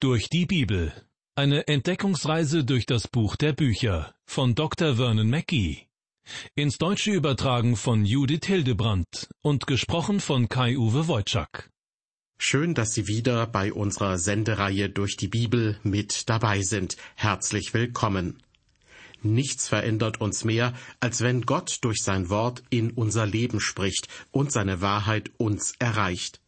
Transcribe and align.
Durch 0.00 0.28
die 0.28 0.46
Bibel. 0.46 0.92
Eine 1.34 1.66
Entdeckungsreise 1.66 2.62
durch 2.64 2.86
das 2.86 3.08
Buch 3.08 3.34
der 3.34 3.52
Bücher 3.52 4.14
von 4.26 4.54
Dr. 4.54 4.94
Vernon 4.94 5.28
Mackey. 5.28 5.88
Ins 6.54 6.78
Deutsche 6.78 7.10
übertragen 7.10 7.74
von 7.74 8.04
Judith 8.04 8.46
Hildebrandt 8.46 9.28
und 9.42 9.66
gesprochen 9.66 10.20
von 10.20 10.48
Kai-Uwe 10.48 11.08
Wojczak. 11.08 11.72
Schön, 12.38 12.74
dass 12.74 12.94
Sie 12.94 13.08
wieder 13.08 13.48
bei 13.48 13.72
unserer 13.72 14.18
Sendereihe 14.18 14.88
durch 14.88 15.16
die 15.16 15.26
Bibel 15.26 15.80
mit 15.82 16.28
dabei 16.28 16.62
sind. 16.62 16.96
Herzlich 17.16 17.74
willkommen. 17.74 18.40
Nichts 19.22 19.66
verändert 19.66 20.20
uns 20.20 20.44
mehr, 20.44 20.74
als 21.00 21.22
wenn 21.22 21.42
Gott 21.42 21.78
durch 21.80 22.04
sein 22.04 22.28
Wort 22.30 22.62
in 22.70 22.92
unser 22.92 23.26
Leben 23.26 23.58
spricht 23.58 24.06
und 24.30 24.52
seine 24.52 24.80
Wahrheit 24.80 25.32
uns 25.38 25.74
erreicht. 25.80 26.40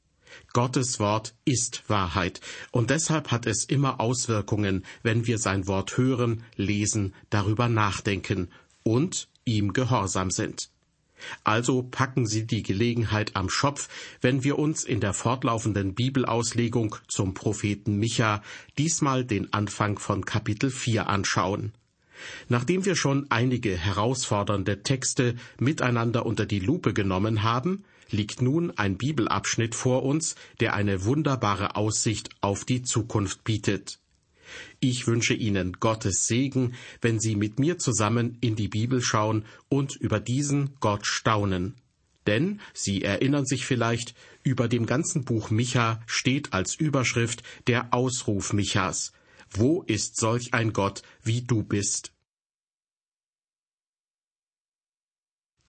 Gottes 0.53 0.99
Wort 0.99 1.35
ist 1.45 1.85
Wahrheit, 1.89 2.41
und 2.73 2.91
deshalb 2.91 3.31
hat 3.31 3.47
es 3.47 3.65
immer 3.65 4.01
Auswirkungen, 4.01 4.85
wenn 5.03 5.27
wir 5.27 5.39
sein 5.39 5.69
Wort 5.69 5.97
hören, 5.97 6.43
lesen, 6.57 7.15
darüber 7.31 7.69
nachdenken 7.69 8.49
und 8.83 9.29
ihm 9.45 9.73
gehorsam 9.73 10.31
sind. 10.31 10.71
Also 11.45 11.83
packen 11.83 12.27
Sie 12.27 12.47
die 12.47 12.63
Gelegenheit 12.63 13.37
am 13.37 13.49
Schopf, 13.49 13.89
wenn 14.21 14.43
wir 14.43 14.59
uns 14.59 14.85
in 14.85 15.01
der 15.01 15.13
fortlaufenden 15.13 15.95
Bibelauslegung 15.95 16.97
zum 17.09 17.35
Propheten 17.35 17.99
Micha 17.99 18.43
diesmal 18.79 19.25
den 19.25 19.53
Anfang 19.53 19.99
von 19.99 20.25
Kapitel 20.25 20.71
4 20.71 21.09
anschauen. 21.09 21.73
Nachdem 22.49 22.85
wir 22.85 22.97
schon 22.97 23.27
einige 23.31 23.77
herausfordernde 23.77 24.83
Texte 24.83 25.37
miteinander 25.59 26.27
unter 26.27 26.47
die 26.47 26.61
Lupe 26.61 26.93
genommen 26.93 27.43
haben, 27.43 27.85
liegt 28.13 28.43
nun 28.43 28.71
ein 28.77 28.97
Bibelabschnitt 28.97 29.75
vor 29.75 30.03
uns, 30.05 30.35
der 30.61 30.75
eine 30.75 31.05
wunderbare 31.05 31.77
Aussicht 31.77 32.31
auf 32.41 32.65
die 32.65 32.83
Zukunft 32.83 33.45
bietet. 33.45 33.99
Ich 34.81 35.07
wünsche 35.07 35.35
Ihnen 35.35 35.75
Gottes 35.75 36.27
Segen, 36.27 36.75
wenn 37.01 37.21
Sie 37.21 37.37
mit 37.37 37.59
mir 37.59 37.79
zusammen 37.79 38.39
in 38.41 38.57
die 38.57 38.69
Bibel 38.69 39.01
schauen 39.03 39.45
und 39.69 39.97
über 39.97 40.21
diesen 40.21 40.75
Gott 40.81 41.07
staunen. 41.07 41.77
Denn, 42.27 42.61
Sie 42.75 43.03
erinnern 43.03 43.47
sich 43.47 43.65
vielleicht, 43.65 44.15
über 44.43 44.69
dem 44.69 44.87
ganzen 44.87 45.25
Buch 45.25 45.51
Micha 45.51 46.03
steht 46.07 46.53
als 46.53 46.75
Überschrift 46.75 47.43
der 47.67 47.93
Ausruf 47.93 48.53
Michas. 48.53 49.13
Wo 49.51 49.83
ist 49.83 50.17
solch 50.17 50.55
ein 50.55 50.73
Gott, 50.73 51.03
wie 51.23 51.43
du 51.43 51.63
bist? 51.63 52.13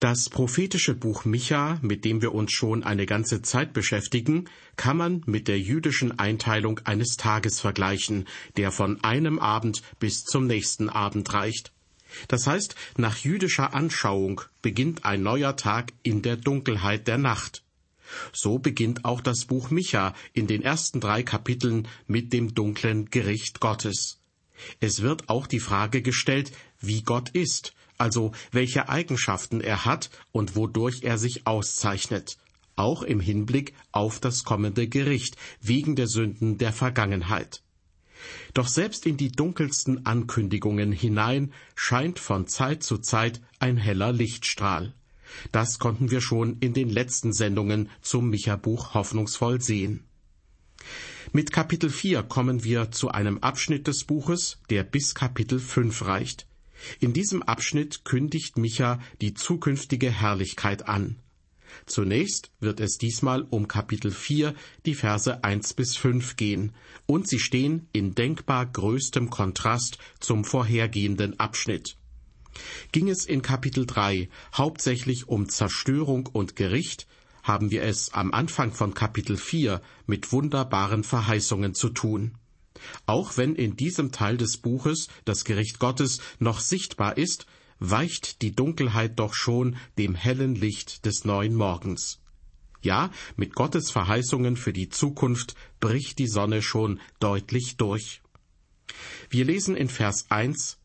Das 0.02 0.28
prophetische 0.28 0.96
Buch 0.96 1.24
Micha, 1.24 1.78
mit 1.80 2.04
dem 2.04 2.22
wir 2.22 2.34
uns 2.34 2.50
schon 2.50 2.82
eine 2.82 3.06
ganze 3.06 3.40
Zeit 3.40 3.72
beschäftigen, 3.72 4.46
kann 4.74 4.96
man 4.96 5.22
mit 5.26 5.46
der 5.46 5.60
jüdischen 5.60 6.18
Einteilung 6.18 6.80
eines 6.80 7.16
Tages 7.16 7.60
vergleichen, 7.60 8.26
der 8.56 8.72
von 8.72 9.04
einem 9.04 9.38
Abend 9.38 9.80
bis 10.00 10.24
zum 10.24 10.48
nächsten 10.48 10.88
Abend 10.88 11.32
reicht. 11.32 11.70
Das 12.26 12.48
heißt, 12.48 12.74
nach 12.96 13.18
jüdischer 13.18 13.74
Anschauung 13.74 14.40
beginnt 14.60 15.04
ein 15.04 15.22
neuer 15.22 15.54
Tag 15.54 15.92
in 16.02 16.20
der 16.20 16.36
Dunkelheit 16.36 17.06
der 17.06 17.18
Nacht. 17.18 17.62
So 18.32 18.58
beginnt 18.58 19.04
auch 19.04 19.20
das 19.20 19.44
Buch 19.44 19.70
Micha 19.70 20.16
in 20.32 20.48
den 20.48 20.62
ersten 20.62 20.98
drei 20.98 21.22
Kapiteln 21.22 21.86
mit 22.08 22.32
dem 22.32 22.56
dunklen 22.56 23.08
Gericht 23.08 23.60
Gottes. 23.60 24.18
Es 24.80 25.00
wird 25.00 25.28
auch 25.28 25.46
die 25.46 25.60
Frage 25.60 26.02
gestellt, 26.02 26.50
wie 26.80 27.02
Gott 27.02 27.28
ist, 27.30 27.72
also 27.98 28.32
welche 28.50 28.88
Eigenschaften 28.88 29.60
er 29.60 29.84
hat 29.84 30.10
und 30.32 30.56
wodurch 30.56 31.02
er 31.02 31.18
sich 31.18 31.46
auszeichnet, 31.46 32.38
auch 32.76 33.02
im 33.02 33.20
Hinblick 33.20 33.74
auf 33.92 34.20
das 34.20 34.44
kommende 34.44 34.88
Gericht 34.88 35.36
wegen 35.60 35.96
der 35.96 36.06
Sünden 36.06 36.58
der 36.58 36.72
Vergangenheit. 36.72 37.62
Doch 38.54 38.68
selbst 38.68 39.06
in 39.06 39.16
die 39.16 39.32
dunkelsten 39.32 40.06
Ankündigungen 40.06 40.92
hinein 40.92 41.52
scheint 41.74 42.18
von 42.18 42.46
Zeit 42.46 42.82
zu 42.82 42.98
Zeit 42.98 43.40
ein 43.58 43.76
heller 43.76 44.12
Lichtstrahl. 44.12 44.94
Das 45.50 45.78
konnten 45.78 46.10
wir 46.10 46.20
schon 46.20 46.58
in 46.60 46.74
den 46.74 46.90
letzten 46.90 47.32
Sendungen 47.32 47.88
zum 48.00 48.30
Micha-Buch 48.30 48.94
hoffnungsvoll 48.94 49.60
sehen. 49.60 50.04
Mit 51.32 51.52
Kapitel 51.52 51.88
4 51.88 52.22
kommen 52.24 52.64
wir 52.64 52.90
zu 52.90 53.10
einem 53.10 53.38
Abschnitt 53.38 53.86
des 53.86 54.04
Buches, 54.04 54.58
der 54.68 54.82
bis 54.82 55.14
Kapitel 55.14 55.58
5 55.58 56.04
reicht. 56.04 56.46
In 57.00 57.12
diesem 57.12 57.42
Abschnitt 57.42 58.04
kündigt 58.04 58.58
Micha 58.58 58.98
die 59.20 59.34
zukünftige 59.34 60.10
Herrlichkeit 60.10 60.88
an. 60.88 61.16
Zunächst 61.86 62.50
wird 62.60 62.80
es 62.80 62.98
diesmal 62.98 63.42
um 63.42 63.66
Kapitel 63.68 64.10
4, 64.10 64.54
die 64.86 64.94
Verse 64.94 65.42
1 65.42 65.74
bis 65.74 65.96
5 65.96 66.36
gehen, 66.36 66.72
und 67.06 67.28
sie 67.28 67.38
stehen 67.38 67.88
in 67.92 68.14
denkbar 68.14 68.66
größtem 68.66 69.30
Kontrast 69.30 69.98
zum 70.20 70.44
vorhergehenden 70.44 71.38
Abschnitt. 71.40 71.96
Ging 72.92 73.08
es 73.08 73.24
in 73.24 73.42
Kapitel 73.42 73.86
3 73.86 74.28
hauptsächlich 74.54 75.28
um 75.28 75.48
Zerstörung 75.48 76.26
und 76.26 76.56
Gericht, 76.56 77.06
haben 77.42 77.70
wir 77.70 77.82
es 77.82 78.12
am 78.12 78.32
Anfang 78.32 78.72
von 78.72 78.94
Kapitel 78.94 79.36
4 79.36 79.80
mit 80.06 80.32
wunderbaren 80.32 81.02
Verheißungen 81.02 81.74
zu 81.74 81.88
tun. 81.88 82.38
Auch 83.06 83.36
wenn 83.36 83.54
in 83.54 83.76
diesem 83.76 84.12
Teil 84.12 84.36
des 84.36 84.56
Buches 84.56 85.08
das 85.24 85.44
Gericht 85.44 85.78
Gottes 85.78 86.20
noch 86.38 86.60
sichtbar 86.60 87.16
ist, 87.16 87.46
weicht 87.78 88.42
die 88.42 88.54
Dunkelheit 88.54 89.18
doch 89.18 89.34
schon 89.34 89.76
dem 89.98 90.14
hellen 90.14 90.54
Licht 90.54 91.04
des 91.04 91.24
neuen 91.24 91.54
Morgens. 91.54 92.20
Ja, 92.82 93.10
mit 93.36 93.54
Gottes 93.54 93.90
Verheißungen 93.90 94.56
für 94.56 94.72
die 94.72 94.88
Zukunft 94.88 95.54
bricht 95.80 96.18
die 96.18 96.26
Sonne 96.26 96.62
schon 96.62 97.00
deutlich 97.20 97.76
durch. 97.76 98.22
Wir 99.30 99.44
lesen 99.44 99.76
in 99.76 99.88
Vers 99.88 100.26
1 100.30 100.78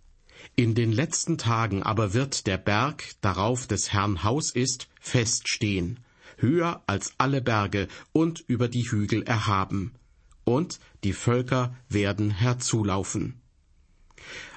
In 0.55 0.75
den 0.75 0.91
letzten 0.91 1.37
Tagen 1.37 1.83
aber 1.83 2.13
wird 2.13 2.47
der 2.47 2.57
Berg, 2.57 3.03
darauf 3.21 3.67
des 3.67 3.93
Herrn 3.93 4.23
Haus 4.23 4.51
ist, 4.51 4.87
feststehen, 4.99 5.99
höher 6.37 6.83
als 6.87 7.13
alle 7.17 7.41
Berge 7.41 7.87
und 8.11 8.43
über 8.47 8.67
die 8.67 8.89
Hügel 8.89 9.23
erhaben 9.23 9.93
und 10.47 10.79
die 11.03 11.11
Völker 11.11 11.75
werden 11.89 12.31
herzulaufen. 12.31 13.41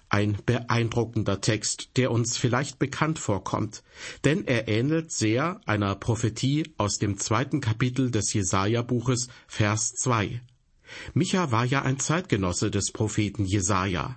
Ein 0.09 0.39
beeindruckender 0.47 1.41
Text, 1.41 1.91
der 1.97 2.13
uns 2.13 2.37
vielleicht 2.37 2.79
bekannt 2.79 3.19
vorkommt, 3.19 3.83
denn 4.25 4.47
er 4.47 4.69
ähnelt 4.69 5.11
sehr 5.13 5.61
einer 5.67 5.95
Prophetie 5.97 6.73
aus 6.79 6.99
dem 6.99 7.19
zweiten 7.19 7.61
Kapitel 7.61 8.11
des 8.11 8.33
Jesaja-Buches, 8.33 9.29
Vers 9.49 9.95
2. 9.95 10.41
Micha 11.13 11.51
war 11.51 11.65
ja 11.65 11.83
ein 11.83 11.99
Zeitgenosse 11.99 12.71
des 12.71 12.93
Propheten 12.93 13.45
Jesaja. 13.45 14.17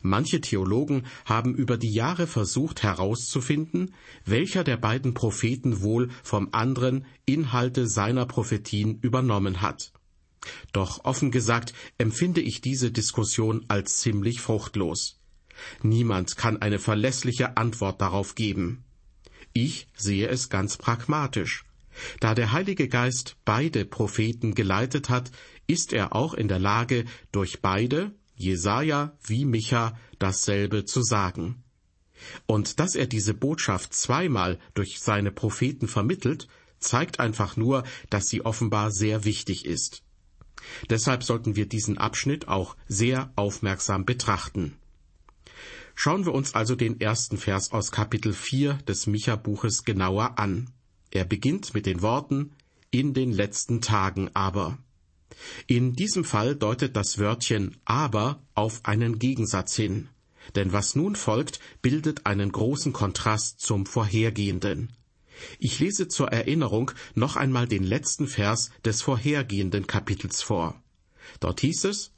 Manche 0.00 0.40
Theologen 0.40 1.04
haben 1.26 1.54
über 1.54 1.76
die 1.76 1.92
Jahre 1.92 2.26
versucht 2.26 2.82
herauszufinden, 2.82 3.94
welcher 4.24 4.64
der 4.64 4.78
beiden 4.78 5.12
Propheten 5.12 5.82
wohl 5.82 6.08
vom 6.22 6.48
anderen 6.52 7.04
Inhalte 7.26 7.86
seiner 7.86 8.24
Prophetien 8.24 8.98
übernommen 9.00 9.60
hat. 9.60 9.92
Doch 10.72 11.04
offen 11.04 11.30
gesagt 11.30 11.74
empfinde 11.98 12.40
ich 12.40 12.60
diese 12.60 12.90
Diskussion 12.90 13.64
als 13.68 13.98
ziemlich 13.98 14.40
fruchtlos. 14.40 15.20
Niemand 15.82 16.36
kann 16.36 16.60
eine 16.60 16.78
verlässliche 16.78 17.56
Antwort 17.56 18.00
darauf 18.00 18.34
geben. 18.34 18.84
Ich 19.52 19.86
sehe 19.96 20.28
es 20.28 20.48
ganz 20.48 20.76
pragmatisch. 20.76 21.64
Da 22.20 22.34
der 22.34 22.52
Heilige 22.52 22.88
Geist 22.88 23.36
beide 23.44 23.84
Propheten 23.84 24.54
geleitet 24.54 25.08
hat, 25.08 25.30
ist 25.66 25.92
er 25.92 26.14
auch 26.14 26.34
in 26.34 26.48
der 26.48 26.58
Lage, 26.58 27.04
durch 27.30 27.60
beide, 27.60 28.12
Jesaja 28.36 29.16
wie 29.24 29.44
Micha, 29.44 29.96
dasselbe 30.18 30.84
zu 30.84 31.02
sagen. 31.02 31.62
Und 32.46 32.80
dass 32.80 32.94
er 32.94 33.06
diese 33.06 33.34
Botschaft 33.34 33.94
zweimal 33.94 34.58
durch 34.74 35.00
seine 35.00 35.30
Propheten 35.30 35.88
vermittelt, 35.88 36.48
zeigt 36.78 37.20
einfach 37.20 37.56
nur, 37.56 37.84
dass 38.10 38.28
sie 38.28 38.44
offenbar 38.44 38.90
sehr 38.90 39.24
wichtig 39.24 39.64
ist. 39.64 40.03
Deshalb 40.90 41.22
sollten 41.22 41.56
wir 41.56 41.66
diesen 41.66 41.98
Abschnitt 41.98 42.48
auch 42.48 42.76
sehr 42.88 43.32
aufmerksam 43.36 44.04
betrachten. 44.04 44.76
Schauen 45.94 46.26
wir 46.26 46.34
uns 46.34 46.54
also 46.54 46.74
den 46.74 47.00
ersten 47.00 47.36
Vers 47.36 47.72
aus 47.72 47.92
Kapitel 47.92 48.32
4 48.32 48.74
des 48.88 49.06
Micha-Buches 49.06 49.84
genauer 49.84 50.38
an. 50.38 50.70
Er 51.10 51.24
beginnt 51.24 51.74
mit 51.74 51.86
den 51.86 52.02
Worten 52.02 52.52
in 52.90 53.14
den 53.14 53.32
letzten 53.32 53.80
Tagen 53.80 54.30
aber. 54.34 54.78
In 55.66 55.94
diesem 55.94 56.24
Fall 56.24 56.56
deutet 56.56 56.96
das 56.96 57.18
Wörtchen 57.18 57.76
aber 57.84 58.42
auf 58.54 58.80
einen 58.84 59.18
Gegensatz 59.18 59.74
hin, 59.74 60.08
denn 60.54 60.72
was 60.72 60.94
nun 60.94 61.16
folgt, 61.16 61.60
bildet 61.82 62.26
einen 62.26 62.52
großen 62.52 62.92
Kontrast 62.92 63.60
zum 63.60 63.86
vorhergehenden. 63.86 64.92
Ich 65.58 65.78
lese 65.80 66.08
zur 66.08 66.28
Erinnerung 66.28 66.90
noch 67.14 67.36
einmal 67.36 67.66
den 67.66 67.84
letzten 67.84 68.26
Vers 68.26 68.70
des 68.84 69.02
vorhergehenden 69.02 69.86
Kapitels 69.86 70.42
vor. 70.42 70.82
Dort 71.40 71.60
hieß 71.60 71.84
es, 71.84 72.12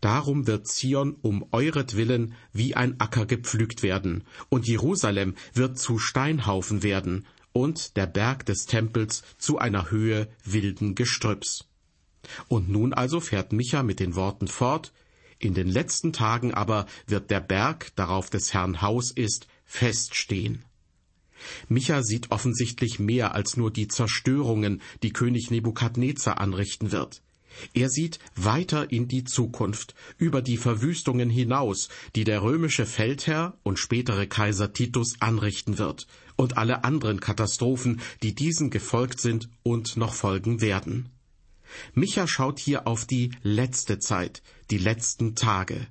Darum 0.00 0.46
wird 0.46 0.66
Zion 0.66 1.16
um 1.22 1.46
euretwillen 1.52 2.34
wie 2.52 2.74
ein 2.74 2.98
Acker 3.00 3.26
gepflügt 3.26 3.82
werden, 3.82 4.24
und 4.48 4.66
Jerusalem 4.66 5.34
wird 5.54 5.78
zu 5.78 5.98
Steinhaufen 5.98 6.82
werden, 6.82 7.26
und 7.52 7.96
der 7.96 8.06
Berg 8.06 8.44
des 8.46 8.66
Tempels 8.66 9.22
zu 9.38 9.58
einer 9.58 9.90
Höhe 9.90 10.28
wilden 10.44 10.94
Gestrüpps. 10.94 11.68
Und 12.48 12.68
nun 12.68 12.92
also 12.92 13.20
fährt 13.20 13.52
Micha 13.52 13.82
mit 13.82 14.00
den 14.00 14.14
Worten 14.14 14.48
fort, 14.48 14.92
in 15.38 15.54
den 15.54 15.68
letzten 15.68 16.12
Tagen 16.12 16.52
aber 16.52 16.86
wird 17.06 17.30
der 17.30 17.40
Berg, 17.40 17.92
darauf 17.94 18.28
des 18.28 18.52
Herrn 18.52 18.82
Haus 18.82 19.12
ist, 19.12 19.46
feststehen. 19.64 20.64
Micha 21.68 22.02
sieht 22.02 22.30
offensichtlich 22.30 22.98
mehr 22.98 23.34
als 23.34 23.56
nur 23.56 23.70
die 23.70 23.88
Zerstörungen, 23.88 24.82
die 25.02 25.12
König 25.12 25.50
Nebukadnezar 25.50 26.40
anrichten 26.40 26.92
wird. 26.92 27.22
Er 27.74 27.88
sieht 27.88 28.18
weiter 28.36 28.92
in 28.92 29.08
die 29.08 29.24
Zukunft, 29.24 29.94
über 30.16 30.42
die 30.42 30.56
Verwüstungen 30.56 31.30
hinaus, 31.30 31.88
die 32.14 32.24
der 32.24 32.42
römische 32.42 32.86
Feldherr 32.86 33.58
und 33.62 33.78
spätere 33.78 34.26
Kaiser 34.26 34.72
Titus 34.72 35.14
anrichten 35.20 35.78
wird, 35.78 36.06
und 36.36 36.56
alle 36.56 36.84
anderen 36.84 37.20
Katastrophen, 37.20 38.00
die 38.22 38.34
diesen 38.34 38.70
gefolgt 38.70 39.20
sind 39.20 39.48
und 39.62 39.96
noch 39.96 40.14
folgen 40.14 40.60
werden. 40.60 41.08
Micha 41.94 42.26
schaut 42.26 42.58
hier 42.58 42.86
auf 42.86 43.06
die 43.06 43.32
letzte 43.42 43.98
Zeit, 43.98 44.42
die 44.70 44.78
letzten 44.78 45.34
Tage. 45.34 45.86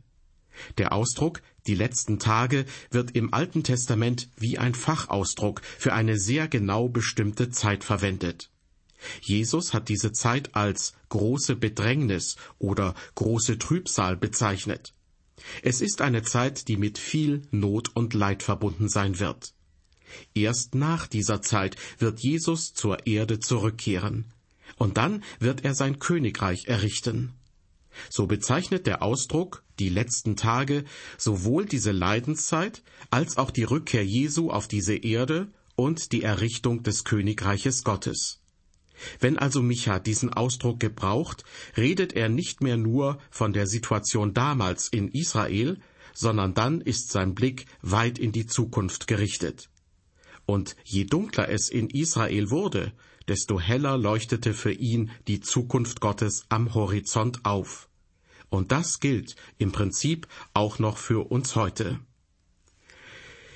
Der 0.78 0.94
Ausdruck 0.94 1.42
die 1.68 1.76
letzten 1.76 2.20
Tage 2.20 2.66
wird 2.90 3.12
im 3.12 3.34
Alten 3.34 3.64
Testament 3.64 4.30
wie 4.38 4.58
ein 4.58 4.74
Fachausdruck 4.74 5.62
für 5.78 5.94
eine 5.94 6.18
sehr 6.18 6.48
genau 6.48 6.90
bestimmte 6.90 7.50
Zeit 7.50 7.84
verwendet. 7.84 8.50
Jesus 9.22 9.74
hat 9.74 9.90
diese 9.90 10.12
Zeit 10.12 10.56
als 10.56 10.94
große 11.10 11.56
Bedrängnis 11.56 12.36
oder 12.58 12.96
große 13.16 13.60
Trübsal 13.60 14.18
bezeichnet. 14.18 14.94
Es 15.62 15.82
ist 15.82 16.02
eine 16.02 16.24
Zeit, 16.24 16.68
die 16.68 16.78
mit 16.78 16.98
viel 16.98 17.44
Not 17.52 17.96
und 17.96 18.14
Leid 18.14 18.42
verbunden 18.42 18.90
sein 18.90 19.20
wird. 19.20 19.54
Erst 20.34 20.74
nach 20.74 21.06
dieser 21.06 21.42
Zeit 21.42 21.76
wird 22.00 22.20
Jesus 22.20 22.74
zur 22.74 23.06
Erde 23.06 23.40
zurückkehren, 23.40 24.34
und 24.78 24.98
dann 24.98 25.24
wird 25.40 25.64
er 25.64 25.76
sein 25.76 26.00
Königreich 26.00 26.66
errichten. 26.66 27.34
So 28.10 28.26
bezeichnet 28.26 28.88
der 28.88 29.02
Ausdruck 29.02 29.64
die 29.80 29.90
letzten 29.90 30.36
Tage 30.36 30.84
sowohl 31.18 31.66
diese 31.66 31.92
Leidenszeit 31.92 32.84
als 33.10 33.38
auch 33.38 33.52
die 33.52 33.64
Rückkehr 33.64 34.06
Jesu 34.06 34.50
auf 34.52 34.68
diese 34.68 34.96
Erde 34.96 35.48
und 35.76 36.12
die 36.12 36.24
Errichtung 36.24 36.84
des 36.84 37.04
Königreiches 37.04 37.84
Gottes. 37.84 38.42
Wenn 39.20 39.38
also 39.38 39.62
Micha 39.62 40.00
diesen 40.00 40.34
Ausdruck 40.34 40.80
gebraucht, 40.80 41.44
redet 41.76 42.14
er 42.14 42.30
nicht 42.30 42.62
mehr 42.62 42.78
nur 42.78 43.20
von 43.30 43.54
der 43.54 43.68
Situation 43.68 44.34
damals 44.34 44.88
in 44.88 45.10
Israel, 45.10 45.80
sondern 46.14 46.56
dann 46.56 46.82
ist 46.82 47.12
sein 47.12 47.36
Blick 47.36 47.68
weit 47.82 48.18
in 48.18 48.32
die 48.32 48.48
Zukunft 48.48 49.08
gerichtet. 49.08 49.70
Und 50.48 50.76
je 50.84 51.04
dunkler 51.04 51.50
es 51.50 51.70
in 51.70 51.90
Israel 51.90 52.50
wurde, 52.50 52.94
desto 53.28 53.60
heller 53.60 53.98
leuchtete 53.98 54.54
für 54.54 54.72
ihn 54.72 55.12
die 55.28 55.42
Zukunft 55.42 56.00
Gottes 56.00 56.46
am 56.50 56.74
Horizont 56.74 57.46
auf. 57.46 57.90
Und 58.50 58.72
das 58.72 59.00
gilt 59.00 59.36
im 59.58 59.72
Prinzip 59.72 60.28
auch 60.54 60.80
noch 60.80 60.98
für 60.98 61.32
uns 61.32 61.56
heute. 61.56 62.00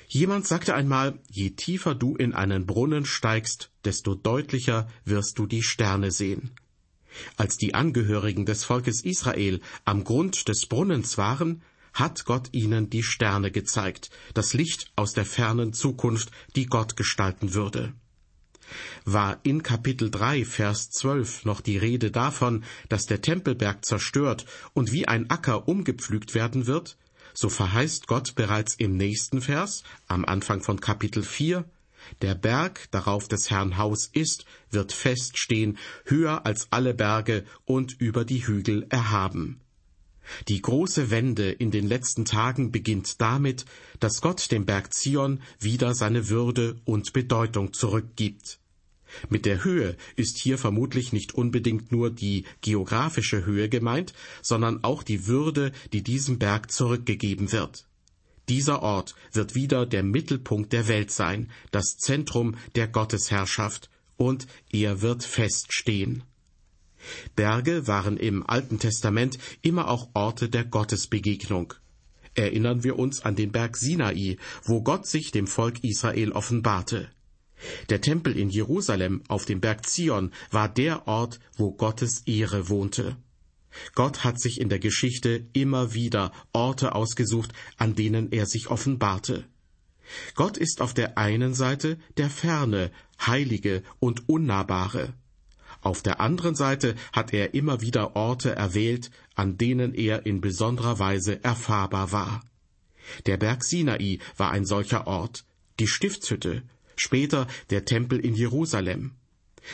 Jemand 0.08 0.46
sagte 0.46 0.74
einmal, 0.74 1.18
je 1.30 1.50
tiefer 1.50 1.94
du 1.94 2.16
in 2.16 2.34
einen 2.34 2.66
Brunnen 2.66 3.06
steigst, 3.06 3.70
desto 3.84 4.14
deutlicher 4.14 4.86
wirst 5.06 5.38
du 5.38 5.46
die 5.46 5.62
Sterne 5.62 6.10
sehen. 6.10 6.50
Als 7.36 7.56
die 7.56 7.74
Angehörigen 7.74 8.44
des 8.44 8.64
Volkes 8.64 9.02
Israel 9.02 9.60
am 9.84 10.04
Grund 10.04 10.48
des 10.48 10.66
Brunnens 10.66 11.16
waren, 11.16 11.62
hat 11.94 12.24
Gott 12.24 12.48
ihnen 12.52 12.90
die 12.90 13.02
Sterne 13.02 13.50
gezeigt, 13.50 14.10
das 14.34 14.54
Licht 14.54 14.92
aus 14.96 15.12
der 15.12 15.26
fernen 15.26 15.72
Zukunft, 15.72 16.30
die 16.56 16.66
Gott 16.66 16.96
gestalten 16.96 17.54
würde. 17.54 17.94
War 19.04 19.38
in 19.42 19.62
Kapitel 19.62 20.10
3, 20.10 20.44
Vers 20.44 20.90
12 20.90 21.44
noch 21.44 21.60
die 21.60 21.78
Rede 21.78 22.10
davon, 22.10 22.64
dass 22.88 23.06
der 23.06 23.20
Tempelberg 23.20 23.84
zerstört 23.84 24.46
und 24.72 24.92
wie 24.92 25.08
ein 25.08 25.30
Acker 25.30 25.68
umgepflügt 25.68 26.34
werden 26.34 26.66
wird, 26.66 26.96
so 27.34 27.48
verheißt 27.48 28.06
Gott 28.06 28.34
bereits 28.34 28.74
im 28.74 28.96
nächsten 28.96 29.40
Vers, 29.40 29.84
am 30.06 30.24
Anfang 30.24 30.62
von 30.62 30.80
Kapitel 30.80 31.22
4, 31.22 31.64
der 32.20 32.34
Berg, 32.34 32.88
darauf 32.90 33.28
des 33.28 33.50
Herrn 33.50 33.76
Haus 33.78 34.08
ist, 34.12 34.44
wird 34.70 34.92
feststehen, 34.92 35.78
höher 36.04 36.44
als 36.46 36.68
alle 36.70 36.94
Berge 36.94 37.44
und 37.64 38.00
über 38.00 38.24
die 38.24 38.46
Hügel 38.46 38.86
erhaben. 38.90 39.60
Die 40.48 40.62
große 40.62 41.10
Wende 41.10 41.50
in 41.50 41.70
den 41.70 41.86
letzten 41.86 42.24
Tagen 42.24 42.70
beginnt 42.70 43.20
damit, 43.20 43.64
dass 43.98 44.20
Gott 44.20 44.50
dem 44.52 44.66
Berg 44.66 44.94
Zion 44.94 45.42
wieder 45.58 45.94
seine 45.94 46.28
Würde 46.28 46.80
und 46.84 47.12
Bedeutung 47.12 47.72
zurückgibt. 47.72 48.58
Mit 49.28 49.46
der 49.46 49.64
Höhe 49.64 49.96
ist 50.16 50.38
hier 50.38 50.58
vermutlich 50.58 51.12
nicht 51.12 51.34
unbedingt 51.34 51.92
nur 51.92 52.10
die 52.10 52.44
geografische 52.60 53.44
Höhe 53.44 53.68
gemeint, 53.68 54.12
sondern 54.42 54.82
auch 54.84 55.02
die 55.02 55.26
Würde, 55.26 55.72
die 55.92 56.02
diesem 56.02 56.38
Berg 56.38 56.70
zurückgegeben 56.70 57.52
wird. 57.52 57.86
Dieser 58.48 58.82
Ort 58.82 59.14
wird 59.32 59.54
wieder 59.54 59.86
der 59.86 60.02
Mittelpunkt 60.02 60.72
der 60.72 60.88
Welt 60.88 61.10
sein, 61.10 61.50
das 61.70 61.96
Zentrum 61.96 62.56
der 62.74 62.88
Gottesherrschaft, 62.88 63.88
und 64.16 64.46
er 64.70 65.00
wird 65.00 65.24
feststehen. 65.24 66.22
Berge 67.34 67.86
waren 67.86 68.16
im 68.16 68.46
Alten 68.46 68.78
Testament 68.78 69.38
immer 69.62 69.88
auch 69.88 70.10
Orte 70.14 70.48
der 70.48 70.64
Gottesbegegnung. 70.64 71.74
Erinnern 72.34 72.84
wir 72.84 72.98
uns 72.98 73.22
an 73.22 73.36
den 73.36 73.52
Berg 73.52 73.76
Sinai, 73.76 74.38
wo 74.64 74.82
Gott 74.82 75.06
sich 75.06 75.32
dem 75.32 75.46
Volk 75.46 75.82
Israel 75.82 76.32
offenbarte. 76.32 77.10
Der 77.90 78.00
Tempel 78.00 78.36
in 78.36 78.50
Jerusalem 78.50 79.22
auf 79.28 79.44
dem 79.44 79.60
Berg 79.60 79.86
Zion 79.86 80.32
war 80.50 80.68
der 80.68 81.06
Ort, 81.06 81.40
wo 81.56 81.72
Gottes 81.72 82.22
Ehre 82.26 82.68
wohnte. 82.68 83.16
Gott 83.94 84.24
hat 84.24 84.40
sich 84.40 84.60
in 84.60 84.68
der 84.68 84.78
Geschichte 84.78 85.46
immer 85.52 85.94
wieder 85.94 86.32
Orte 86.52 86.94
ausgesucht, 86.94 87.52
an 87.78 87.94
denen 87.94 88.30
er 88.32 88.46
sich 88.46 88.68
offenbarte. 88.68 89.44
Gott 90.34 90.56
ist 90.56 90.80
auf 90.80 90.94
der 90.94 91.16
einen 91.16 91.54
Seite 91.54 91.98
der 92.16 92.28
ferne, 92.28 92.90
heilige 93.24 93.82
und 93.98 94.28
unnahbare. 94.28 95.14
Auf 95.80 96.02
der 96.02 96.20
anderen 96.20 96.54
Seite 96.54 96.94
hat 97.12 97.32
er 97.32 97.54
immer 97.54 97.80
wieder 97.80 98.14
Orte 98.14 98.54
erwählt, 98.54 99.10
an 99.34 99.58
denen 99.58 99.94
er 99.94 100.26
in 100.26 100.40
besonderer 100.40 100.98
Weise 100.98 101.42
erfahrbar 101.42 102.12
war. 102.12 102.44
Der 103.26 103.36
Berg 103.36 103.64
Sinai 103.64 104.18
war 104.36 104.52
ein 104.52 104.64
solcher 104.64 105.06
Ort, 105.06 105.44
die 105.80 105.88
Stiftshütte, 105.88 106.62
später 106.96 107.46
der 107.70 107.84
Tempel 107.84 108.18
in 108.20 108.34
Jerusalem. 108.34 109.12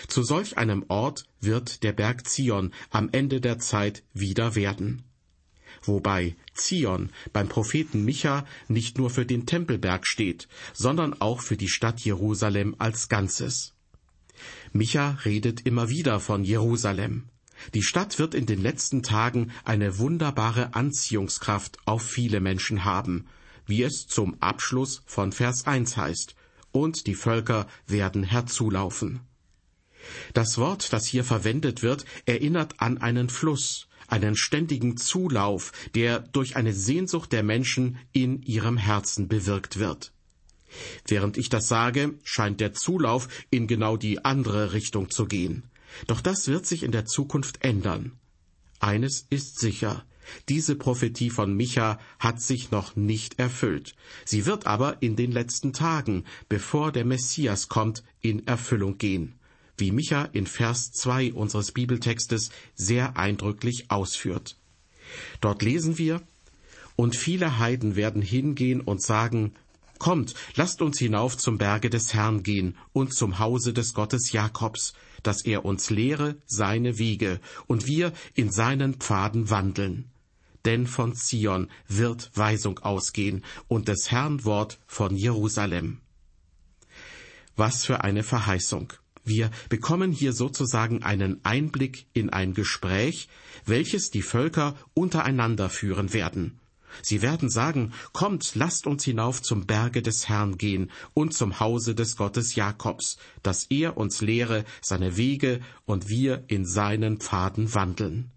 Zu 0.07 0.23
solch 0.23 0.59
einem 0.59 0.85
Ort 0.89 1.25
wird 1.41 1.83
der 1.83 1.93
Berg 1.93 2.29
Zion 2.29 2.73
am 2.91 3.09
Ende 3.13 3.41
der 3.41 3.59
Zeit 3.59 4.03
wieder 4.13 4.55
werden. 4.55 5.05
Wobei 5.83 6.37
Zion 6.55 7.11
beim 7.33 7.49
Propheten 7.49 8.05
Micha 8.05 8.45
nicht 8.69 8.99
nur 8.99 9.11
für 9.11 9.25
den 9.25 9.47
Tempelberg 9.47 10.07
steht, 10.07 10.49
sondern 10.75 11.21
auch 11.21 11.41
für 11.41 11.57
die 11.57 11.69
Stadt 11.69 12.01
Jerusalem 12.01 12.75
als 12.79 13.09
Ganzes. 13.09 13.75
Micha 14.73 15.19
redet 15.25 15.67
immer 15.67 15.89
wieder 15.89 16.21
von 16.21 16.45
Jerusalem. 16.45 17.25
Die 17.75 17.83
Stadt 17.83 18.19
wird 18.19 18.35
in 18.35 18.47
den 18.47 18.63
letzten 18.63 19.03
Tagen 19.03 19.51
eine 19.65 19.99
wunderbare 19.99 20.75
Anziehungskraft 20.75 21.79
auf 21.87 22.03
viele 22.03 22.41
Menschen 22.41 22.85
haben, 22.85 23.27
wie 23.67 23.83
es 23.83 24.07
zum 24.07 24.41
Abschluss 24.41 25.03
von 25.07 25.33
Vers 25.33 25.67
1 25.67 25.97
heißt, 25.97 26.35
und 26.73 27.07
die 27.07 27.15
Völker 27.15 27.67
werden 27.87 28.23
herzulaufen. 28.23 29.21
Das 30.33 30.59
Wort, 30.59 30.93
das 30.93 31.07
hier 31.07 31.25
verwendet 31.25 31.83
wird, 31.83 32.05
erinnert 32.25 32.81
an 32.81 32.99
einen 32.99 33.29
Fluss, 33.29 33.89
einen 34.07 34.37
ständigen 34.37 34.97
Zulauf, 34.97 35.73
der 35.95 36.21
durch 36.21 36.57
eine 36.57 36.73
Sehnsucht 36.73 37.33
der 37.33 37.43
Menschen 37.43 37.99
in 38.13 38.43
ihrem 38.43 38.79
Herzen 38.79 39.29
bewirkt 39.29 39.79
wird. 39.79 40.13
Während 41.07 41.39
ich 41.39 41.49
das 41.49 41.69
sage, 41.69 42.19
scheint 42.25 42.61
der 42.61 42.75
Zulauf 42.75 43.29
in 43.51 43.67
genau 43.67 43.97
die 43.97 44.25
andere 44.25 44.73
Richtung 44.73 45.11
zu 45.11 45.27
gehen. 45.27 45.65
Doch 46.07 46.21
das 46.21 46.49
wird 46.49 46.67
sich 46.67 46.83
in 46.83 46.93
der 46.93 47.07
Zukunft 47.07 47.65
ändern. 47.65 48.13
Eines 48.79 49.27
ist 49.31 49.59
sicher, 49.59 50.05
diese 50.49 50.77
Prophetie 50.77 51.31
von 51.31 51.55
Micha 51.55 51.99
hat 52.19 52.41
sich 52.41 52.71
noch 52.71 52.97
nicht 52.97 53.39
erfüllt. 53.39 53.95
Sie 54.25 54.47
wird 54.47 54.67
aber 54.67 54.97
in 55.01 55.17
den 55.17 55.33
letzten 55.33 55.73
Tagen, 55.73 56.25
bevor 56.49 56.93
der 56.93 57.05
Messias 57.05 57.69
kommt, 57.69 58.03
in 58.21 58.47
Erfüllung 58.47 58.99
gehen, 58.99 59.35
wie 59.77 59.93
Micha 59.93 60.25
in 60.33 60.47
Vers 60.47 60.93
2 60.93 61.33
unseres 61.33 61.73
Bibeltextes 61.73 62.51
sehr 62.75 63.17
eindrücklich 63.17 63.91
ausführt. 63.91 64.57
Dort 65.41 65.63
lesen 65.63 65.99
wir, 65.99 66.23
und 66.97 67.15
viele 67.15 67.59
Heiden 67.59 67.95
werden 67.95 68.23
hingehen 68.23 68.81
und 68.81 69.03
sagen, 69.03 69.55
Kommt, 69.99 70.35
lasst 70.55 70.81
uns 70.81 70.99
hinauf 70.99 71.37
zum 71.37 71.59
Berge 71.59 71.91
des 71.91 72.15
Herrn 72.15 72.45
gehen 72.45 72.77
und 72.93 73.13
zum 73.13 73.41
Hause 73.41 73.73
des 73.73 73.95
Gottes 73.95 74.31
Jakobs, 74.31 74.95
dass 75.25 75.45
er 75.45 75.65
uns 75.65 75.91
lehre 75.91 76.37
seine 76.47 76.99
Wege 76.99 77.41
und 77.67 77.87
wir 77.87 78.13
in 78.35 78.51
seinen 78.51 78.95
Pfaden 78.95 79.51
wandeln 79.51 80.09
denn 80.69 80.87
von 80.87 81.15
Zion 81.15 81.69
wird 81.89 82.31
Weisung 82.35 82.79
ausgehen 82.81 83.43
und 83.69 83.89
des 83.89 84.11
Herrn 84.11 84.45
Wort 84.45 84.79
von 84.87 85.17
Jerusalem. 85.17 86.03
Was 87.57 87.87
für 87.87 88.05
eine 88.05 88.23
Verheißung. 88.23 88.93
Wir 89.25 89.51
bekommen 89.71 90.13
hier 90.13 90.35
sozusagen 90.35 91.03
einen 91.03 91.43
Einblick 91.43 92.05
in 92.13 92.29
ein 92.29 92.53
Gespräch, 92.53 93.29
welches 93.65 94.11
die 94.11 94.21
Völker 94.21 94.77
untereinander 94.93 95.71
führen 95.71 96.13
werden. 96.13 96.61
Sie 97.01 97.23
werden 97.23 97.49
sagen, 97.49 97.95
Kommt, 98.13 98.55
lasst 98.55 98.87
uns 98.87 99.05
hinauf 99.05 99.41
zum 99.41 99.67
Berge 99.67 100.03
des 100.03 100.29
Herrn 100.29 100.59
gehen 100.59 100.91
und 101.15 101.33
zum 101.33 101.61
Hause 101.61 101.95
des 101.95 102.17
Gottes 102.17 102.57
Jakobs, 102.57 103.17
dass 103.43 103.65
er 103.71 103.97
uns 103.97 104.21
lehre 104.21 104.67
seine 104.83 105.17
Wege 105.17 105.61
und 105.87 106.11
wir 106.11 106.45
in 106.49 106.67
seinen 106.67 107.21
Pfaden 107.21 107.73
wandeln. 107.75 108.33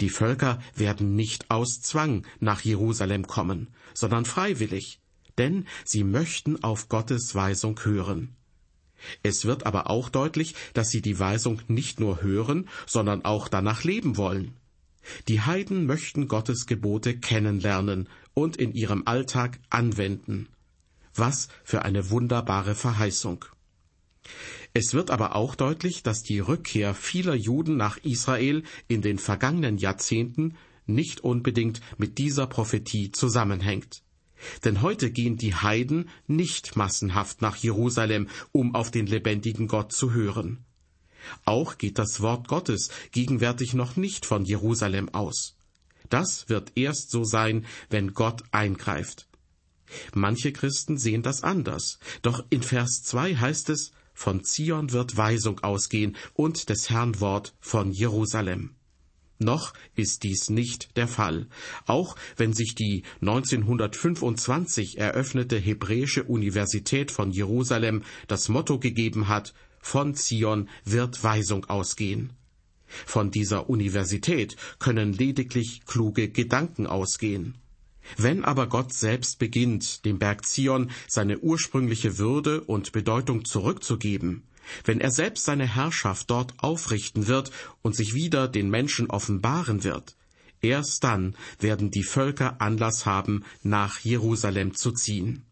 Die 0.00 0.10
Völker 0.10 0.60
werden 0.74 1.14
nicht 1.14 1.50
aus 1.50 1.80
Zwang 1.80 2.26
nach 2.40 2.60
Jerusalem 2.60 3.26
kommen, 3.26 3.68
sondern 3.94 4.24
freiwillig, 4.24 5.00
denn 5.38 5.66
sie 5.84 6.04
möchten 6.04 6.62
auf 6.62 6.88
Gottes 6.88 7.34
Weisung 7.34 7.78
hören. 7.84 8.36
Es 9.22 9.44
wird 9.44 9.66
aber 9.66 9.90
auch 9.90 10.08
deutlich, 10.08 10.54
dass 10.74 10.90
sie 10.90 11.02
die 11.02 11.18
Weisung 11.18 11.60
nicht 11.66 11.98
nur 11.98 12.22
hören, 12.22 12.68
sondern 12.86 13.24
auch 13.24 13.48
danach 13.48 13.82
leben 13.82 14.16
wollen. 14.16 14.56
Die 15.26 15.40
Heiden 15.40 15.86
möchten 15.86 16.28
Gottes 16.28 16.66
Gebote 16.66 17.18
kennenlernen 17.18 18.08
und 18.34 18.56
in 18.56 18.72
ihrem 18.72 19.02
Alltag 19.06 19.58
anwenden. 19.68 20.48
Was 21.14 21.48
für 21.64 21.82
eine 21.82 22.10
wunderbare 22.10 22.74
Verheißung. 22.74 23.44
Es 24.74 24.94
wird 24.94 25.10
aber 25.10 25.36
auch 25.36 25.54
deutlich, 25.54 26.02
dass 26.02 26.22
die 26.22 26.38
Rückkehr 26.38 26.94
vieler 26.94 27.34
Juden 27.34 27.76
nach 27.76 27.98
Israel 27.98 28.62
in 28.88 29.02
den 29.02 29.18
vergangenen 29.18 29.76
Jahrzehnten 29.76 30.56
nicht 30.86 31.20
unbedingt 31.20 31.80
mit 31.98 32.18
dieser 32.18 32.46
Prophetie 32.46 33.12
zusammenhängt. 33.12 34.02
Denn 34.64 34.82
heute 34.82 35.10
gehen 35.10 35.36
die 35.36 35.54
Heiden 35.54 36.08
nicht 36.26 36.74
massenhaft 36.74 37.42
nach 37.42 37.56
Jerusalem, 37.56 38.28
um 38.50 38.74
auf 38.74 38.90
den 38.90 39.06
lebendigen 39.06 39.68
Gott 39.68 39.92
zu 39.92 40.12
hören. 40.12 40.64
Auch 41.44 41.78
geht 41.78 41.98
das 41.98 42.20
Wort 42.20 42.48
Gottes 42.48 42.90
gegenwärtig 43.12 43.74
noch 43.74 43.96
nicht 43.96 44.26
von 44.26 44.44
Jerusalem 44.44 45.08
aus. 45.10 45.56
Das 46.08 46.48
wird 46.48 46.72
erst 46.74 47.10
so 47.10 47.24
sein, 47.24 47.64
wenn 47.90 48.14
Gott 48.14 48.42
eingreift. 48.50 49.28
Manche 50.14 50.52
Christen 50.52 50.98
sehen 50.98 51.22
das 51.22 51.42
anders, 51.42 51.98
doch 52.22 52.44
in 52.50 52.62
Vers 52.62 53.02
2 53.04 53.36
heißt 53.36 53.70
es, 53.70 53.92
von 54.14 54.44
Zion 54.44 54.92
wird 54.92 55.16
Weisung 55.16 55.60
ausgehen 55.60 56.16
und 56.34 56.68
des 56.68 56.90
Herrn 56.90 57.20
Wort 57.20 57.54
von 57.60 57.92
Jerusalem. 57.92 58.70
Noch 59.38 59.72
ist 59.96 60.22
dies 60.22 60.50
nicht 60.50 60.96
der 60.96 61.08
Fall, 61.08 61.48
auch 61.86 62.16
wenn 62.36 62.52
sich 62.52 62.74
die 62.74 63.02
1925 63.20 64.98
eröffnete 64.98 65.56
Hebräische 65.56 66.22
Universität 66.24 67.10
von 67.10 67.32
Jerusalem 67.32 68.02
das 68.28 68.48
Motto 68.48 68.78
gegeben 68.78 69.28
hat, 69.28 69.52
von 69.80 70.14
Zion 70.14 70.68
wird 70.84 71.22
Weisung 71.24 71.64
ausgehen. 71.64 72.32
Von 72.86 73.30
dieser 73.30 73.68
Universität 73.68 74.56
können 74.78 75.12
lediglich 75.12 75.84
kluge 75.86 76.28
Gedanken 76.28 76.86
ausgehen. 76.86 77.58
Wenn 78.16 78.44
aber 78.44 78.66
Gott 78.68 78.92
selbst 78.92 79.38
beginnt, 79.38 80.04
dem 80.04 80.18
Berg 80.18 80.46
Zion 80.46 80.90
seine 81.08 81.38
ursprüngliche 81.38 82.18
Würde 82.18 82.62
und 82.62 82.92
Bedeutung 82.92 83.44
zurückzugeben, 83.44 84.42
wenn 84.84 85.00
er 85.00 85.10
selbst 85.10 85.44
seine 85.44 85.66
Herrschaft 85.66 86.30
dort 86.30 86.54
aufrichten 86.58 87.26
wird 87.26 87.50
und 87.82 87.96
sich 87.96 88.14
wieder 88.14 88.48
den 88.48 88.70
Menschen 88.70 89.10
offenbaren 89.10 89.84
wird, 89.84 90.16
erst 90.60 91.04
dann 91.04 91.36
werden 91.58 91.90
die 91.90 92.04
Völker 92.04 92.60
Anlass 92.60 93.06
haben, 93.06 93.44
nach 93.62 94.00
Jerusalem 94.00 94.74
zu 94.74 94.92
ziehen. 94.92 95.44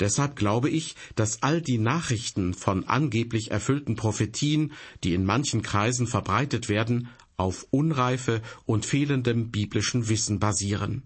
Deshalb 0.00 0.34
glaube 0.34 0.70
ich, 0.70 0.96
dass 1.14 1.42
all 1.42 1.60
die 1.60 1.78
Nachrichten 1.78 2.54
von 2.54 2.84
angeblich 2.84 3.50
erfüllten 3.52 3.94
Prophetien, 3.94 4.72
die 5.04 5.14
in 5.14 5.24
manchen 5.24 5.62
Kreisen 5.62 6.06
verbreitet 6.06 6.68
werden, 6.68 7.08
auf 7.36 7.66
Unreife 7.70 8.42
und 8.66 8.86
fehlendem 8.86 9.50
biblischen 9.50 10.08
Wissen 10.08 10.38
basieren. 10.38 11.04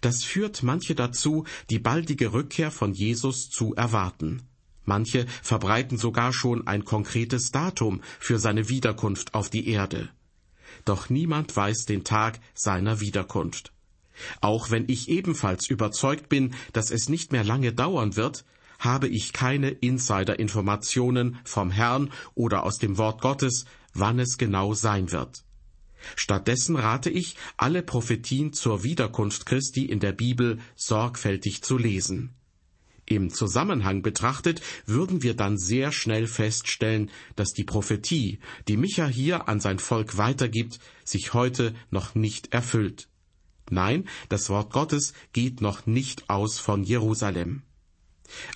Das 0.00 0.24
führt 0.24 0.62
manche 0.62 0.94
dazu, 0.94 1.44
die 1.70 1.78
baldige 1.78 2.32
Rückkehr 2.32 2.70
von 2.70 2.92
Jesus 2.92 3.50
zu 3.50 3.74
erwarten. 3.74 4.42
Manche 4.84 5.26
verbreiten 5.42 5.98
sogar 5.98 6.32
schon 6.32 6.66
ein 6.66 6.84
konkretes 6.84 7.50
Datum 7.50 8.00
für 8.20 8.38
seine 8.38 8.68
Wiederkunft 8.68 9.34
auf 9.34 9.50
die 9.50 9.68
Erde. 9.68 10.08
Doch 10.84 11.10
niemand 11.10 11.56
weiß 11.56 11.86
den 11.86 12.04
Tag 12.04 12.38
seiner 12.54 13.00
Wiederkunft. 13.00 13.72
Auch 14.40 14.70
wenn 14.70 14.84
ich 14.88 15.08
ebenfalls 15.08 15.68
überzeugt 15.68 16.28
bin, 16.28 16.54
dass 16.72 16.90
es 16.90 17.08
nicht 17.08 17.32
mehr 17.32 17.44
lange 17.44 17.72
dauern 17.72 18.16
wird, 18.16 18.44
habe 18.78 19.08
ich 19.08 19.32
keine 19.32 19.70
Insider-Informationen 19.70 21.38
vom 21.44 21.70
Herrn 21.70 22.10
oder 22.34 22.62
aus 22.64 22.78
dem 22.78 22.98
Wort 22.98 23.20
Gottes, 23.20 23.64
wann 23.94 24.18
es 24.18 24.38
genau 24.38 24.74
sein 24.74 25.12
wird. 25.12 25.45
Stattdessen 26.14 26.76
rate 26.76 27.10
ich, 27.10 27.36
alle 27.56 27.82
Prophetien 27.82 28.52
zur 28.52 28.82
Wiederkunft 28.84 29.46
Christi 29.46 29.86
in 29.86 30.00
der 30.00 30.12
Bibel 30.12 30.58
sorgfältig 30.74 31.62
zu 31.62 31.78
lesen. 31.78 32.34
Im 33.08 33.30
Zusammenhang 33.32 34.02
betrachtet 34.02 34.60
würden 34.84 35.22
wir 35.22 35.34
dann 35.34 35.58
sehr 35.58 35.92
schnell 35.92 36.26
feststellen, 36.26 37.10
dass 37.36 37.52
die 37.52 37.62
Prophetie, 37.62 38.40
die 38.66 38.76
Micha 38.76 39.06
hier 39.06 39.48
an 39.48 39.60
sein 39.60 39.78
Volk 39.78 40.16
weitergibt, 40.18 40.80
sich 41.04 41.32
heute 41.32 41.72
noch 41.90 42.16
nicht 42.16 42.52
erfüllt. 42.52 43.08
Nein, 43.70 44.08
das 44.28 44.48
Wort 44.50 44.72
Gottes 44.72 45.12
geht 45.32 45.60
noch 45.60 45.86
nicht 45.86 46.28
aus 46.28 46.58
von 46.58 46.82
Jerusalem. 46.82 47.62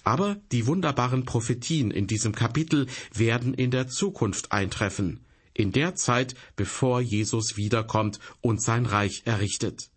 Aber 0.02 0.36
die 0.50 0.66
wunderbaren 0.66 1.24
Prophetien 1.24 1.92
in 1.92 2.08
diesem 2.08 2.34
Kapitel 2.34 2.86
werden 3.14 3.54
in 3.54 3.70
der 3.70 3.86
Zukunft 3.86 4.50
eintreffen, 4.50 5.20
in 5.54 5.72
der 5.72 5.94
Zeit, 5.94 6.34
bevor 6.56 7.00
Jesus 7.00 7.56
wiederkommt 7.56 8.18
und 8.40 8.62
sein 8.62 8.86
Reich 8.86 9.22
errichtet. 9.24 9.90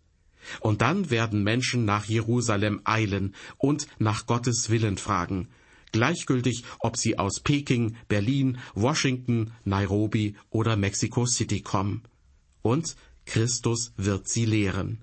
Und 0.60 0.82
dann 0.82 1.10
werden 1.10 1.42
Menschen 1.42 1.84
nach 1.84 2.04
Jerusalem 2.04 2.80
eilen 2.84 3.34
und 3.56 3.86
nach 3.98 4.26
Gottes 4.26 4.68
Willen 4.70 4.98
fragen, 4.98 5.48
gleichgültig, 5.92 6.64
ob 6.80 6.96
sie 6.96 7.18
aus 7.18 7.40
Peking, 7.40 7.96
Berlin, 8.08 8.58
Washington, 8.74 9.52
Nairobi 9.64 10.36
oder 10.50 10.76
Mexico 10.76 11.24
City 11.24 11.60
kommen. 11.60 12.02
Und 12.62 12.96
Christus 13.26 13.92
wird 13.96 14.28
sie 14.28 14.44
lehren. 14.44 15.00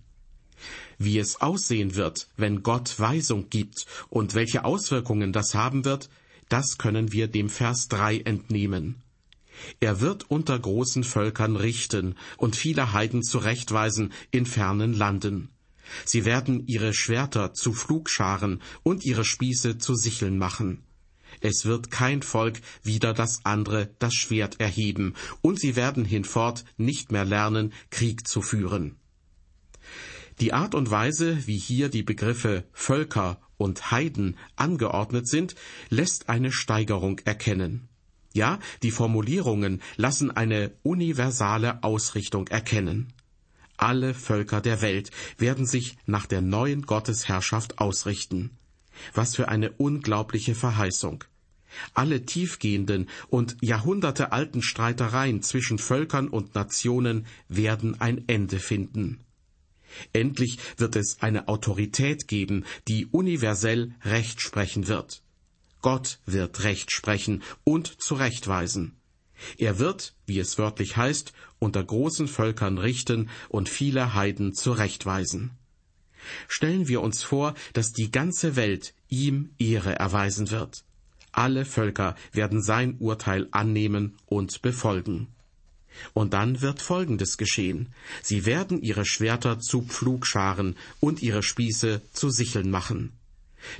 Wie 1.00 1.17
es 1.17 1.41
aussehen 1.41 1.96
wird, 1.96 2.27
wenn 2.38 2.62
Gott 2.62 3.00
Weisung 3.00 3.50
gibt 3.50 3.88
und 4.10 4.36
welche 4.36 4.63
Auswirkungen 4.63 5.34
das 5.34 5.55
haben 5.55 5.86
wird, 5.86 6.10
das 6.50 6.77
können 6.77 7.12
wir 7.12 7.27
dem 7.27 7.50
Vers 7.50 7.88
3 7.88 8.20
entnehmen. 8.20 9.01
Er 9.80 10.01
wird 10.01 10.30
unter 10.30 10.58
großen 10.58 11.03
Völkern 11.03 11.56
richten 11.56 12.15
und 12.38 12.56
viele 12.56 12.94
Heiden 12.94 13.24
zurechtweisen 13.24 14.12
in 14.32 14.46
fernen 14.46 14.94
Landen. 14.94 15.50
Sie 16.06 16.25
werden 16.25 16.68
ihre 16.68 16.94
Schwerter 16.94 17.53
zu 17.53 17.74
Flugscharen 17.74 18.62
und 18.84 19.03
ihre 19.06 19.25
Spieße 19.25 19.77
zu 19.77 19.96
Sicheln 19.96 20.38
machen. 20.38 20.84
Es 21.39 21.65
wird 21.65 21.91
kein 21.91 22.22
Volk 22.22 22.60
wider 22.84 23.13
das 23.13 23.46
andere 23.46 23.89
das 24.00 24.13
Schwert 24.13 24.60
erheben, 24.60 25.13
und 25.41 25.60
sie 25.60 25.75
werden 25.75 26.06
hinfort 26.06 26.65
nicht 26.77 27.12
mehr 27.12 27.25
lernen, 27.25 27.74
Krieg 27.89 28.27
zu 28.27 28.41
führen. 28.41 28.98
Die 30.39 30.53
Art 30.53 30.75
und 30.75 30.91
Weise, 30.91 31.46
wie 31.46 31.58
hier 31.58 31.89
die 31.89 32.03
Begriffe 32.03 32.65
Völker 32.74 33.39
und 33.58 33.91
Heiden 33.91 34.38
angeordnet 34.56 35.27
sind, 35.27 35.56
lässt 35.89 36.30
eine 36.30 36.51
Steigerung 36.51 37.20
erkennen. 37.20 37.91
Ja, 38.34 38.60
die 38.82 38.92
Formulierungen 38.92 39.82
lassen 39.98 40.32
eine 40.32 40.72
universale 40.84 41.84
Ausrichtung 41.84 42.48
erkennen. 42.48 43.12
Alle 43.78 44.14
Völker 44.14 44.62
der 44.62 44.82
Welt 44.82 45.12
werden 45.38 45.66
sich 45.66 45.98
nach 46.06 46.28
der 46.28 46.42
neuen 46.42 46.84
Gottesherrschaft 46.84 47.80
ausrichten. 47.80 48.52
Was 49.14 49.36
für 49.36 49.50
eine 49.50 49.72
unglaubliche 49.72 50.56
Verheißung. 50.56 51.24
Alle 51.94 52.26
tiefgehenden 52.26 53.10
und 53.30 53.58
jahrhundertealten 53.62 54.62
Streitereien 54.62 55.42
zwischen 55.42 55.80
Völkern 55.80 56.28
und 56.28 56.54
Nationen 56.54 57.26
werden 57.48 58.00
ein 58.00 58.28
Ende 58.28 58.60
finden. 58.60 59.24
Endlich 60.14 60.58
wird 60.78 60.96
es 60.96 61.22
eine 61.22 61.48
Autorität 61.48 62.28
geben, 62.28 62.66
die 62.88 63.08
universell 63.08 63.94
Recht 64.04 64.42
sprechen 64.42 64.88
wird. 64.88 65.22
Gott 65.82 66.20
wird 66.26 66.64
Recht 66.64 66.92
sprechen 66.92 67.44
und 67.64 68.02
zurechtweisen. 68.02 68.96
Er 69.58 69.80
wird, 69.80 70.14
wie 70.26 70.40
es 70.40 70.58
wörtlich 70.58 70.98
heißt, 70.98 71.34
unter 71.60 71.84
großen 71.84 72.28
Völkern 72.28 72.78
richten 72.78 73.30
und 73.50 73.70
viele 73.70 74.14
Heiden 74.14 74.54
zurechtweisen. 74.54 75.52
Stellen 76.48 76.88
wir 76.88 77.02
uns 77.02 77.24
vor, 77.24 77.56
dass 77.74 77.94
die 77.94 78.12
ganze 78.12 78.56
Welt 78.56 78.94
ihm 79.10 79.50
Ehre 79.58 79.96
erweisen 79.96 80.52
wird. 80.52 80.84
Alle 81.32 81.66
Völker 81.66 82.16
werden 82.32 82.62
sein 82.62 82.98
Urteil 83.00 83.48
annehmen 83.52 84.18
und 84.26 84.62
befolgen. 84.62 85.28
Und 86.14 86.34
dann 86.34 86.62
wird 86.62 86.82
Folgendes 86.82 87.38
geschehen. 87.38 87.94
Sie 88.22 88.46
werden 88.46 88.82
ihre 88.82 89.06
Schwerter 89.06 89.60
zu 89.60 89.82
Pflugscharen 89.82 90.78
und 91.00 91.22
ihre 91.22 91.44
Spieße 91.44 92.02
zu 92.14 92.30
Sicheln 92.30 92.70
machen. 92.70 93.12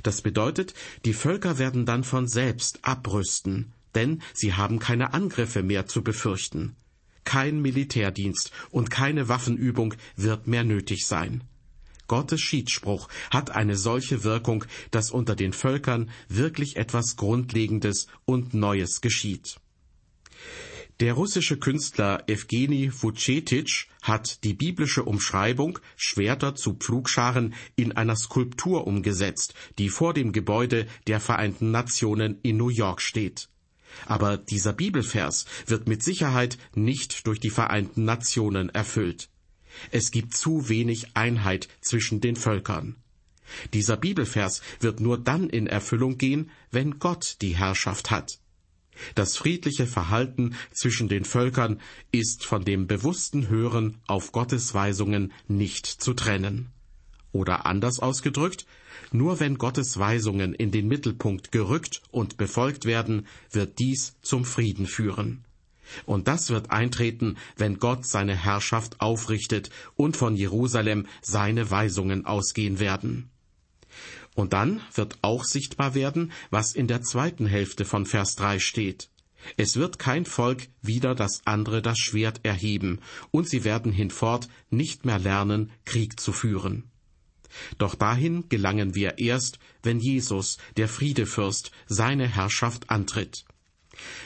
Das 0.02 0.22
bedeutet, 0.22 0.74
die 1.04 1.14
Völker 1.14 1.58
werden 1.58 1.86
dann 1.86 2.04
von 2.04 2.28
selbst 2.28 2.80
abrüsten, 2.82 3.72
denn 3.94 4.22
sie 4.34 4.54
haben 4.54 4.78
keine 4.78 5.14
Angriffe 5.14 5.62
mehr 5.62 5.86
zu 5.86 6.02
befürchten. 6.02 6.76
Kein 7.24 7.60
Militärdienst 7.60 8.50
und 8.70 8.90
keine 8.90 9.28
Waffenübung 9.28 9.94
wird 10.16 10.46
mehr 10.46 10.64
nötig 10.64 11.06
sein. 11.06 11.44
Gottes 12.08 12.40
Schiedsspruch 12.40 13.08
hat 13.30 13.50
eine 13.50 13.76
solche 13.76 14.24
Wirkung, 14.24 14.64
dass 14.90 15.10
unter 15.10 15.36
den 15.36 15.52
Völkern 15.52 16.10
wirklich 16.28 16.76
etwas 16.76 17.16
Grundlegendes 17.16 18.06
und 18.24 18.54
Neues 18.54 19.00
geschieht. 19.00 19.56
Der 21.00 21.14
russische 21.14 21.56
Künstler 21.56 22.24
Evgeny 22.28 22.92
Vucetich 22.92 23.88
hat 24.02 24.44
die 24.44 24.54
biblische 24.54 25.02
Umschreibung 25.02 25.78
Schwerter 25.96 26.54
zu 26.54 26.74
Pflugscharen 26.74 27.54
in 27.76 27.92
einer 27.92 28.14
Skulptur 28.14 28.86
umgesetzt, 28.86 29.54
die 29.78 29.88
vor 29.88 30.14
dem 30.14 30.32
Gebäude 30.32 30.86
der 31.06 31.18
Vereinten 31.18 31.70
Nationen 31.70 32.38
in 32.42 32.56
New 32.56 32.68
York 32.68 33.00
steht. 33.00 33.48
Aber 34.06 34.36
dieser 34.36 34.72
Bibelvers 34.72 35.46
wird 35.66 35.88
mit 35.88 36.02
Sicherheit 36.02 36.58
nicht 36.74 37.26
durch 37.26 37.40
die 37.40 37.50
Vereinten 37.50 38.04
Nationen 38.04 38.68
erfüllt. 38.68 39.28
Es 39.90 40.10
gibt 40.10 40.34
zu 40.34 40.68
wenig 40.68 41.16
Einheit 41.16 41.68
zwischen 41.80 42.20
den 42.20 42.36
Völkern. 42.36 42.96
Dieser 43.72 43.96
Bibelvers 43.96 44.62
wird 44.80 45.00
nur 45.00 45.18
dann 45.18 45.48
in 45.48 45.66
Erfüllung 45.66 46.16
gehen, 46.16 46.50
wenn 46.70 46.98
Gott 46.98 47.36
die 47.42 47.56
Herrschaft 47.56 48.10
hat. 48.10 48.38
Das 49.14 49.36
friedliche 49.36 49.86
Verhalten 49.86 50.54
zwischen 50.72 51.08
den 51.08 51.24
Völkern 51.24 51.80
ist 52.10 52.44
von 52.44 52.64
dem 52.64 52.86
bewussten 52.86 53.48
Hören 53.48 53.98
auf 54.06 54.32
Gottes 54.32 54.74
Weisungen 54.74 55.32
nicht 55.48 55.86
zu 55.86 56.14
trennen. 56.14 56.68
Oder 57.32 57.64
anders 57.66 57.98
ausgedrückt, 57.98 58.66
nur 59.10 59.40
wenn 59.40 59.56
Gottes 59.56 59.98
Weisungen 59.98 60.54
in 60.54 60.70
den 60.70 60.86
Mittelpunkt 60.86 61.50
gerückt 61.50 62.02
und 62.10 62.36
befolgt 62.36 62.84
werden, 62.84 63.26
wird 63.50 63.78
dies 63.78 64.16
zum 64.22 64.44
Frieden 64.44 64.86
führen. 64.86 65.44
Und 66.06 66.28
das 66.28 66.50
wird 66.50 66.70
eintreten, 66.70 67.36
wenn 67.56 67.78
Gott 67.78 68.06
seine 68.06 68.36
Herrschaft 68.36 69.00
aufrichtet 69.00 69.70
und 69.96 70.16
von 70.16 70.36
Jerusalem 70.36 71.06
seine 71.20 71.70
Weisungen 71.70 72.24
ausgehen 72.24 72.78
werden. 72.78 73.31
Und 74.34 74.52
dann 74.52 74.80
wird 74.94 75.18
auch 75.22 75.44
sichtbar 75.44 75.94
werden, 75.94 76.32
was 76.50 76.72
in 76.74 76.86
der 76.86 77.02
zweiten 77.02 77.46
Hälfte 77.46 77.84
von 77.84 78.06
Vers 78.06 78.34
3 78.36 78.58
steht. 78.58 79.10
Es 79.56 79.76
wird 79.76 79.98
kein 79.98 80.24
Volk 80.24 80.68
wieder 80.80 81.14
das 81.14 81.42
andere 81.44 81.82
das 81.82 81.98
Schwert 81.98 82.40
erheben, 82.44 83.00
und 83.30 83.48
sie 83.48 83.64
werden 83.64 83.92
hinfort 83.92 84.48
nicht 84.70 85.04
mehr 85.04 85.18
lernen, 85.18 85.70
Krieg 85.84 86.20
zu 86.20 86.32
führen. 86.32 86.84
Doch 87.78 87.94
dahin 87.94 88.48
gelangen 88.48 88.94
wir 88.94 89.18
erst, 89.18 89.58
wenn 89.82 90.00
Jesus, 90.00 90.58
der 90.76 90.88
Friedefürst, 90.88 91.70
seine 91.86 92.26
Herrschaft 92.26 92.88
antritt. 92.88 93.44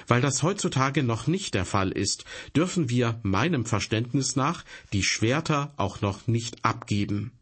Weil 0.07 0.21
das 0.21 0.43
heutzutage 0.45 1.03
noch 1.03 1.27
nicht 1.27 1.55
der 1.55 1.65
Fall 1.65 1.91
ist, 1.91 2.25
dürfen 2.55 2.89
wir 2.89 3.19
meinem 3.25 3.67
Verständnis 3.67 4.37
nach 4.37 4.65
die 4.93 5.03
Schwerter 5.03 5.75
auch 5.77 6.01
noch 6.01 6.29
nicht 6.29 6.65
abgeben. 6.65 7.33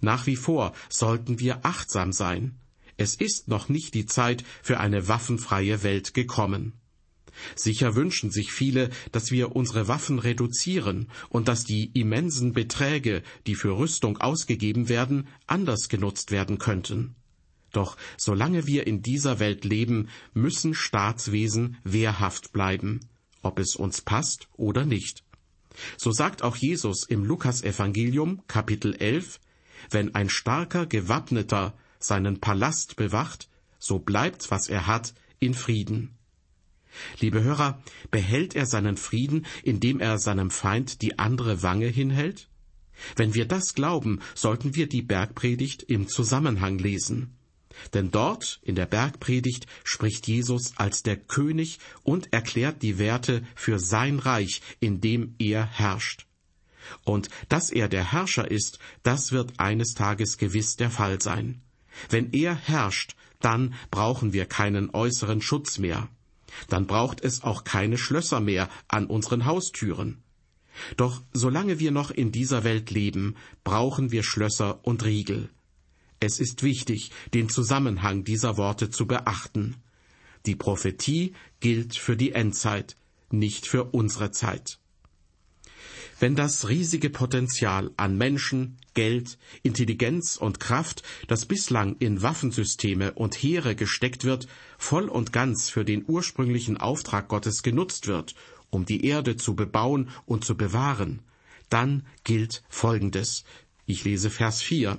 Nach 0.00 0.26
wie 0.26 0.36
vor 0.36 0.72
sollten 0.88 1.40
wir 1.40 1.64
achtsam 1.64 2.12
sein. 2.12 2.56
Es 2.96 3.14
ist 3.14 3.48
noch 3.48 3.68
nicht 3.68 3.94
die 3.94 4.06
Zeit 4.06 4.44
für 4.62 4.78
eine 4.80 5.08
waffenfreie 5.08 5.82
Welt 5.82 6.14
gekommen. 6.14 6.74
Sicher 7.54 7.94
wünschen 7.94 8.30
sich 8.30 8.52
viele, 8.52 8.90
dass 9.12 9.30
wir 9.30 9.56
unsere 9.56 9.88
Waffen 9.88 10.18
reduzieren 10.18 11.08
und 11.28 11.48
dass 11.48 11.64
die 11.64 11.90
immensen 11.94 12.52
Beträge, 12.52 13.22
die 13.46 13.54
für 13.54 13.78
Rüstung 13.78 14.18
ausgegeben 14.18 14.88
werden, 14.88 15.28
anders 15.46 15.88
genutzt 15.88 16.30
werden 16.30 16.58
könnten. 16.58 17.14
Doch 17.72 17.96
solange 18.16 18.66
wir 18.66 18.86
in 18.86 19.02
dieser 19.02 19.38
Welt 19.38 19.64
leben, 19.64 20.08
müssen 20.34 20.74
Staatswesen 20.74 21.76
wehrhaft 21.84 22.52
bleiben, 22.52 23.00
ob 23.42 23.58
es 23.58 23.76
uns 23.76 24.00
passt 24.00 24.48
oder 24.56 24.84
nicht. 24.84 25.24
So 25.96 26.10
sagt 26.10 26.42
auch 26.42 26.56
Jesus 26.56 27.04
im 27.04 27.24
Lukasevangelium 27.24 28.42
Kapitel 28.48 28.94
11, 28.94 29.38
wenn 29.90 30.14
ein 30.14 30.28
starker 30.28 30.86
Gewappneter 30.86 31.74
seinen 31.98 32.40
Palast 32.40 32.96
bewacht, 32.96 33.48
so 33.78 33.98
bleibt, 33.98 34.50
was 34.50 34.68
er 34.68 34.86
hat, 34.86 35.14
in 35.38 35.54
Frieden. 35.54 36.10
Liebe 37.20 37.42
Hörer, 37.42 37.82
behält 38.10 38.54
er 38.54 38.66
seinen 38.66 38.96
Frieden, 38.96 39.46
indem 39.62 40.00
er 40.00 40.18
seinem 40.18 40.50
Feind 40.50 41.02
die 41.02 41.18
andere 41.18 41.62
Wange 41.62 41.86
hinhält? 41.86 42.48
Wenn 43.16 43.34
wir 43.34 43.46
das 43.46 43.74
glauben, 43.74 44.20
sollten 44.34 44.74
wir 44.74 44.88
die 44.88 45.02
Bergpredigt 45.02 45.82
im 45.84 46.08
Zusammenhang 46.08 46.78
lesen. 46.78 47.36
Denn 47.94 48.10
dort 48.10 48.60
in 48.62 48.74
der 48.74 48.86
Bergpredigt 48.86 49.66
spricht 49.84 50.26
Jesus 50.26 50.76
als 50.76 51.02
der 51.02 51.16
König 51.16 51.78
und 52.02 52.32
erklärt 52.32 52.82
die 52.82 52.98
Werte 52.98 53.42
für 53.54 53.78
sein 53.78 54.18
Reich, 54.18 54.60
in 54.80 55.00
dem 55.00 55.34
er 55.38 55.64
herrscht. 55.64 56.26
Und 57.04 57.28
dass 57.48 57.70
er 57.70 57.88
der 57.88 58.12
Herrscher 58.12 58.50
ist, 58.50 58.78
das 59.02 59.32
wird 59.32 59.58
eines 59.58 59.94
Tages 59.94 60.38
gewiss 60.38 60.76
der 60.76 60.90
Fall 60.90 61.20
sein. 61.20 61.62
Wenn 62.08 62.32
er 62.32 62.54
herrscht, 62.54 63.14
dann 63.40 63.74
brauchen 63.90 64.32
wir 64.32 64.46
keinen 64.46 64.90
äußeren 64.90 65.42
Schutz 65.42 65.78
mehr. 65.78 66.08
Dann 66.68 66.86
braucht 66.86 67.22
es 67.22 67.42
auch 67.42 67.64
keine 67.64 67.98
Schlösser 67.98 68.40
mehr 68.40 68.68
an 68.88 69.06
unseren 69.06 69.44
Haustüren. 69.46 70.22
Doch 70.96 71.22
solange 71.32 71.78
wir 71.78 71.90
noch 71.90 72.10
in 72.10 72.32
dieser 72.32 72.64
Welt 72.64 72.90
leben, 72.90 73.36
brauchen 73.64 74.10
wir 74.10 74.22
Schlösser 74.22 74.84
und 74.84 75.04
Riegel. 75.04 75.50
Es 76.20 76.38
ist 76.38 76.62
wichtig, 76.62 77.10
den 77.34 77.48
Zusammenhang 77.48 78.24
dieser 78.24 78.56
Worte 78.56 78.90
zu 78.90 79.06
beachten. 79.06 79.76
Die 80.46 80.54
Prophetie 80.54 81.34
gilt 81.60 81.96
für 81.96 82.16
die 82.16 82.32
Endzeit, 82.32 82.96
nicht 83.30 83.66
für 83.66 83.84
unsere 83.84 84.30
Zeit. 84.30 84.78
Wenn 86.20 86.36
das 86.36 86.68
riesige 86.68 87.08
Potenzial 87.08 87.92
an 87.96 88.18
Menschen, 88.18 88.76
Geld, 88.92 89.38
Intelligenz 89.62 90.36
und 90.36 90.60
Kraft, 90.60 91.02
das 91.28 91.46
bislang 91.46 91.96
in 91.98 92.20
Waffensysteme 92.20 93.12
und 93.14 93.34
Heere 93.36 93.74
gesteckt 93.74 94.24
wird, 94.24 94.46
voll 94.76 95.08
und 95.08 95.32
ganz 95.32 95.70
für 95.70 95.82
den 95.82 96.04
ursprünglichen 96.06 96.76
Auftrag 96.76 97.28
Gottes 97.28 97.62
genutzt 97.62 98.06
wird, 98.06 98.34
um 98.68 98.84
die 98.84 99.06
Erde 99.06 99.38
zu 99.38 99.56
bebauen 99.56 100.10
und 100.26 100.44
zu 100.44 100.58
bewahren, 100.58 101.22
dann 101.70 102.04
gilt 102.22 102.64
Folgendes. 102.68 103.44
Ich 103.86 104.04
lese 104.04 104.28
Vers 104.28 104.60
4. 104.60 104.98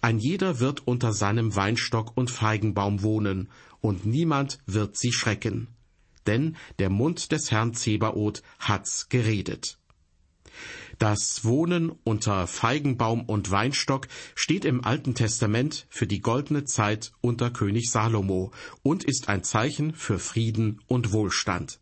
Ein 0.00 0.18
jeder 0.18 0.58
wird 0.58 0.86
unter 0.86 1.12
seinem 1.12 1.54
Weinstock 1.54 2.16
und 2.16 2.30
Feigenbaum 2.30 3.02
wohnen, 3.02 3.50
und 3.82 4.06
niemand 4.06 4.58
wird 4.64 4.96
sie 4.96 5.12
schrecken. 5.12 5.68
Denn 6.26 6.56
der 6.78 6.88
Mund 6.88 7.30
des 7.30 7.50
Herrn 7.50 7.74
Zebaoth 7.74 8.42
hat's 8.58 9.10
geredet. 9.10 9.79
Das 11.00 11.46
Wohnen 11.46 11.92
unter 12.04 12.46
Feigenbaum 12.46 13.22
und 13.22 13.50
Weinstock 13.50 14.06
steht 14.34 14.66
im 14.66 14.84
Alten 14.84 15.14
Testament 15.14 15.86
für 15.88 16.06
die 16.06 16.20
goldene 16.20 16.66
Zeit 16.66 17.12
unter 17.22 17.50
König 17.50 17.90
Salomo 17.90 18.52
und 18.82 19.04
ist 19.04 19.30
ein 19.30 19.42
Zeichen 19.42 19.94
für 19.94 20.18
Frieden 20.18 20.82
und 20.88 21.10
Wohlstand. 21.12 21.80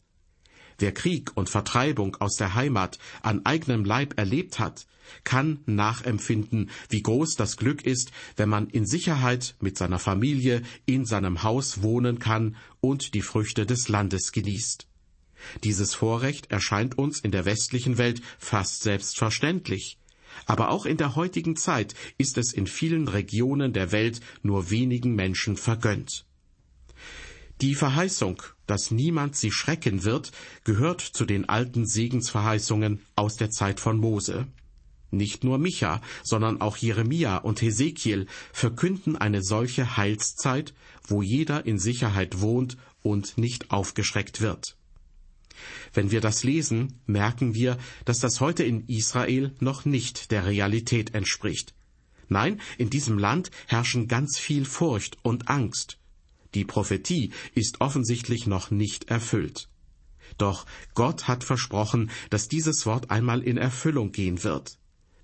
Wer 0.78 0.94
Krieg 0.94 1.36
und 1.36 1.48
Vertreibung 1.48 2.14
aus 2.20 2.36
der 2.36 2.54
Heimat 2.54 3.00
an 3.20 3.44
eigenem 3.44 3.84
Leib 3.84 4.16
erlebt 4.16 4.60
hat, 4.60 4.86
kann 5.24 5.64
nachempfinden, 5.66 6.70
wie 6.88 7.02
groß 7.02 7.34
das 7.34 7.56
Glück 7.56 7.84
ist, 7.84 8.12
wenn 8.36 8.48
man 8.48 8.68
in 8.68 8.86
Sicherheit 8.86 9.56
mit 9.58 9.76
seiner 9.76 9.98
Familie 9.98 10.62
in 10.86 11.04
seinem 11.04 11.42
Haus 11.42 11.82
wohnen 11.82 12.20
kann 12.20 12.54
und 12.80 13.14
die 13.14 13.22
Früchte 13.22 13.66
des 13.66 13.88
Landes 13.88 14.30
genießt. 14.30 14.86
Dieses 15.64 15.94
Vorrecht 15.94 16.50
erscheint 16.50 16.98
uns 16.98 17.20
in 17.20 17.30
der 17.30 17.44
westlichen 17.44 17.98
Welt 17.98 18.22
fast 18.38 18.82
selbstverständlich. 18.82 19.98
Aber 20.46 20.70
auch 20.70 20.86
in 20.86 20.96
der 20.96 21.16
heutigen 21.16 21.56
Zeit 21.56 21.94
ist 22.16 22.38
es 22.38 22.52
in 22.52 22.66
vielen 22.66 23.08
Regionen 23.08 23.72
der 23.72 23.92
Welt 23.92 24.20
nur 24.42 24.70
wenigen 24.70 25.14
Menschen 25.14 25.56
vergönnt. 25.56 26.26
Die 27.60 27.74
Verheißung, 27.74 28.40
dass 28.66 28.92
niemand 28.92 29.34
sie 29.34 29.50
schrecken 29.50 30.04
wird, 30.04 30.30
gehört 30.62 31.00
zu 31.00 31.24
den 31.24 31.48
alten 31.48 31.86
Segensverheißungen 31.86 33.00
aus 33.16 33.36
der 33.36 33.50
Zeit 33.50 33.80
von 33.80 33.98
Mose. 33.98 34.46
Nicht 35.10 35.42
nur 35.42 35.58
Micha, 35.58 36.00
sondern 36.22 36.60
auch 36.60 36.76
Jeremia 36.76 37.38
und 37.38 37.60
Hesekiel 37.60 38.26
verkünden 38.52 39.16
eine 39.16 39.42
solche 39.42 39.96
Heilszeit, 39.96 40.72
wo 41.02 41.22
jeder 41.22 41.66
in 41.66 41.78
Sicherheit 41.78 42.40
wohnt 42.40 42.76
und 43.02 43.38
nicht 43.38 43.72
aufgeschreckt 43.72 44.40
wird. 44.40 44.77
Wenn 45.92 46.10
wir 46.10 46.20
das 46.20 46.44
lesen, 46.44 47.00
merken 47.06 47.54
wir, 47.54 47.78
dass 48.04 48.20
das 48.20 48.40
heute 48.40 48.64
in 48.64 48.86
Israel 48.86 49.54
noch 49.60 49.84
nicht 49.84 50.30
der 50.30 50.46
Realität 50.46 51.14
entspricht. 51.14 51.74
Nein, 52.28 52.60
in 52.76 52.90
diesem 52.90 53.18
Land 53.18 53.50
herrschen 53.66 54.06
ganz 54.06 54.38
viel 54.38 54.64
Furcht 54.64 55.16
und 55.22 55.48
Angst. 55.48 55.98
Die 56.54 56.64
Prophetie 56.64 57.32
ist 57.54 57.80
offensichtlich 57.80 58.46
noch 58.46 58.70
nicht 58.70 59.10
erfüllt. 59.10 59.68
Doch 60.36 60.66
Gott 60.94 61.26
hat 61.26 61.44
versprochen, 61.44 62.10
dass 62.30 62.48
dieses 62.48 62.86
Wort 62.86 63.10
einmal 63.10 63.42
in 63.42 63.56
Erfüllung 63.56 64.12
gehen 64.12 64.44
wird. 64.44 64.78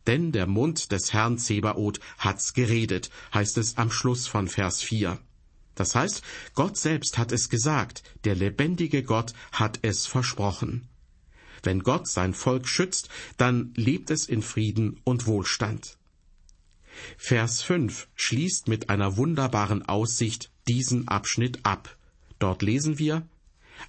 Denn 0.06 0.32
der 0.32 0.46
Mund 0.46 0.92
des 0.92 1.12
Herrn 1.12 1.38
Zebaoth 1.38 2.00
hat's 2.18 2.52
geredet, 2.52 3.10
heißt 3.32 3.56
es 3.58 3.76
am 3.76 3.90
Schluss 3.90 4.26
von 4.26 4.48
Vers 4.48 4.82
4. 4.82 5.18
Das 5.74 5.94
heißt, 5.94 6.22
Gott 6.54 6.76
selbst 6.76 7.18
hat 7.18 7.32
es 7.32 7.48
gesagt, 7.48 8.02
der 8.24 8.34
lebendige 8.34 9.02
Gott 9.02 9.34
hat 9.52 9.80
es 9.82 10.06
versprochen. 10.06 10.88
Wenn 11.62 11.80
Gott 11.80 12.08
sein 12.08 12.34
Volk 12.34 12.68
schützt, 12.68 13.08
dann 13.36 13.72
lebt 13.74 14.10
es 14.10 14.26
in 14.26 14.42
Frieden 14.42 15.00
und 15.04 15.26
Wohlstand. 15.26 15.96
Vers 17.16 17.62
5 17.62 18.08
schließt 18.14 18.68
mit 18.68 18.90
einer 18.90 19.16
wunderbaren 19.16 19.82
Aussicht 19.82 20.50
diesen 20.68 21.08
Abschnitt 21.08 21.64
ab. 21.64 21.96
Dort 22.38 22.62
lesen 22.62 22.98
wir, 22.98 23.26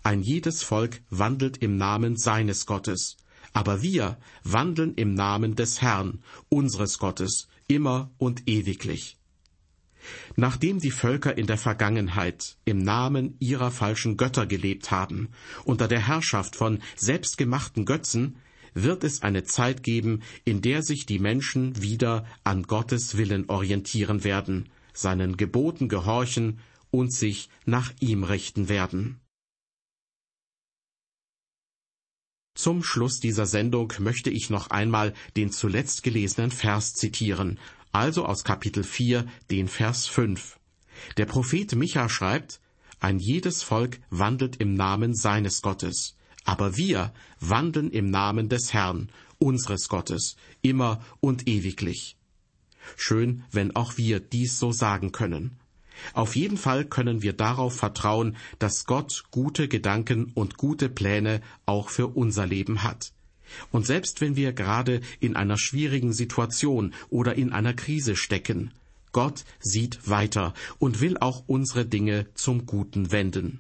ein 0.04 0.22
jedes 0.22 0.64
Volk 0.64 1.02
wandelt 1.10 1.58
im 1.58 1.78
Namen 1.78 2.18
seines 2.18 2.66
Gottes, 2.66 3.18
aber 3.54 3.82
wir 3.82 4.18
wandeln 4.44 4.96
im 4.96 5.14
Namen 5.14 5.56
des 5.56 5.82
Herrn, 5.82 6.24
unseres 6.50 6.98
Gottes, 6.98 7.48
immer 7.68 8.12
und 8.18 8.48
ewiglich. 8.48 9.18
Nachdem 10.36 10.80
die 10.80 10.92
Völker 10.92 11.38
in 11.38 11.48
der 11.48 11.58
Vergangenheit 11.58 12.58
im 12.66 12.80
Namen 12.80 13.36
ihrer 13.40 13.72
falschen 13.72 14.18
Götter 14.18 14.46
gelebt 14.46 14.92
haben, 14.92 15.30
unter 15.64 15.88
der 15.88 16.08
Herrschaft 16.08 16.56
von 16.56 16.80
selbstgemachten 16.96 17.86
Götzen, 17.86 18.38
wird 18.74 19.04
es 19.04 19.22
eine 19.22 19.44
Zeit 19.44 19.84
geben, 19.84 20.22
in 20.44 20.62
der 20.62 20.84
sich 20.84 21.06
die 21.06 21.20
Menschen 21.20 21.82
wieder 21.82 22.26
an 22.44 22.64
Gottes 22.64 23.18
Willen 23.18 23.50
orientieren 23.50 24.24
werden, 24.24 24.70
seinen 24.94 25.38
Geboten 25.38 25.88
gehorchen 25.88 26.60
und 26.92 27.14
sich 27.14 27.50
nach 27.66 27.94
ihm 28.00 28.24
richten 28.24 28.70
werden. 28.70 29.20
Zum 32.58 32.84
Schluss 32.84 33.20
dieser 33.20 33.46
Sendung 33.46 33.92
möchte 34.00 34.30
ich 34.30 34.50
noch 34.50 34.70
einmal 34.70 35.14
den 35.36 35.52
zuletzt 35.52 36.04
gelesenen 36.04 36.52
Vers 36.52 36.94
zitieren, 36.94 37.60
also 37.96 38.26
aus 38.26 38.44
Kapitel 38.44 38.84
4, 38.84 39.26
den 39.50 39.70
Vers 39.70 40.06
5. 40.06 40.60
Der 41.16 41.26
Prophet 41.26 41.74
Micha 41.76 42.10
schreibt, 42.10 42.60
ein 43.00 43.20
jedes 43.20 43.64
Volk 43.64 44.02
wandelt 44.10 44.58
im 44.58 44.74
Namen 44.74 45.16
seines 45.16 45.62
Gottes, 45.62 46.18
aber 46.44 46.76
wir 46.76 47.14
wandeln 47.40 47.90
im 47.90 48.10
Namen 48.10 48.50
des 48.50 48.74
Herrn, 48.74 49.10
unseres 49.38 49.88
Gottes, 49.88 50.36
immer 50.62 51.06
und 51.22 51.48
ewiglich. 51.48 52.18
Schön, 52.98 53.46
wenn 53.52 53.78
auch 53.78 53.96
wir 53.98 54.20
dies 54.20 54.60
so 54.60 54.74
sagen 54.74 55.14
können. 55.14 55.58
Auf 56.14 56.36
jeden 56.36 56.58
Fall 56.58 56.84
können 56.84 57.22
wir 57.22 57.32
darauf 57.32 57.78
vertrauen, 57.78 58.36
dass 58.60 58.86
Gott 58.86 59.24
gute 59.32 59.70
Gedanken 59.70 60.34
und 60.34 60.58
gute 60.58 60.90
Pläne 60.90 61.40
auch 61.66 61.88
für 61.88 62.08
unser 62.08 62.46
Leben 62.46 62.84
hat. 62.84 63.15
Und 63.72 63.86
selbst 63.86 64.22
wenn 64.22 64.36
wir 64.36 64.54
gerade 64.54 65.02
in 65.20 65.36
einer 65.36 65.58
schwierigen 65.58 66.14
Situation 66.14 66.94
oder 67.10 67.36
in 67.36 67.52
einer 67.52 67.74
Krise 67.74 68.16
stecken, 68.16 68.72
Gott 69.12 69.46
sieht 69.60 70.10
weiter 70.10 70.54
und 70.78 71.00
will 71.00 71.18
auch 71.18 71.44
unsere 71.48 71.86
Dinge 71.86 72.28
zum 72.34 72.66
Guten 72.66 73.12
wenden. 73.12 73.60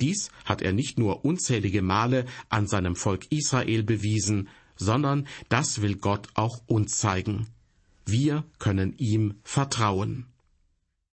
Dies 0.00 0.30
hat 0.44 0.60
er 0.60 0.72
nicht 0.72 0.98
nur 0.98 1.24
unzählige 1.24 1.80
Male 1.80 2.26
an 2.48 2.66
seinem 2.66 2.96
Volk 2.96 3.26
Israel 3.30 3.82
bewiesen, 3.82 4.48
sondern 4.76 5.26
das 5.48 5.80
will 5.80 5.96
Gott 5.96 6.28
auch 6.34 6.60
uns 6.66 6.98
zeigen. 6.98 7.46
Wir 8.04 8.44
können 8.58 8.94
ihm 8.98 9.36
vertrauen. 9.42 10.26